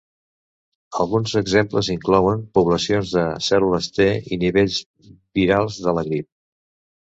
[1.03, 4.81] Alguns exemples inclouen poblacions de cèl·lules T i nivells
[5.43, 6.31] virals de la grip.